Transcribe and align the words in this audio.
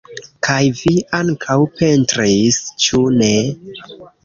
Kaj 0.45 0.55
vi 0.79 0.93
ankaŭ 1.17 1.59
pentris, 1.77 2.59
ĉu 2.87 3.05
ne? 3.23 3.33